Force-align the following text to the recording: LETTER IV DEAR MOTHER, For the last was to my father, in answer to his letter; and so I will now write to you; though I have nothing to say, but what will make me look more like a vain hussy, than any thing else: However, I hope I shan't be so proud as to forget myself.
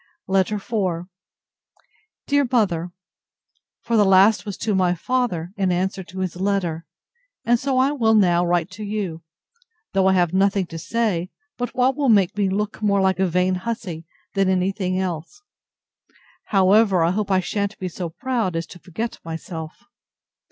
LETTER 0.27 0.55
IV 0.55 1.05
DEAR 2.25 2.47
MOTHER, 2.51 2.91
For 3.83 3.95
the 3.95 4.03
last 4.03 4.47
was 4.47 4.57
to 4.57 4.73
my 4.73 4.95
father, 4.95 5.51
in 5.57 5.71
answer 5.71 6.03
to 6.05 6.21
his 6.21 6.35
letter; 6.41 6.87
and 7.45 7.59
so 7.59 7.77
I 7.77 7.91
will 7.91 8.15
now 8.15 8.43
write 8.43 8.71
to 8.71 8.83
you; 8.83 9.21
though 9.93 10.07
I 10.07 10.13
have 10.13 10.33
nothing 10.33 10.65
to 10.65 10.79
say, 10.79 11.29
but 11.55 11.75
what 11.75 11.95
will 11.95 12.09
make 12.09 12.35
me 12.35 12.49
look 12.49 12.81
more 12.81 12.99
like 12.99 13.19
a 13.19 13.27
vain 13.27 13.53
hussy, 13.53 14.07
than 14.33 14.49
any 14.49 14.71
thing 14.71 14.97
else: 14.99 15.43
However, 16.45 17.03
I 17.03 17.11
hope 17.11 17.29
I 17.29 17.39
shan't 17.39 17.77
be 17.77 17.87
so 17.87 18.09
proud 18.09 18.55
as 18.55 18.65
to 18.73 18.79
forget 18.79 19.19
myself. 19.23 19.83